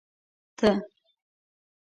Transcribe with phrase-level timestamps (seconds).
[0.59, 0.71] ته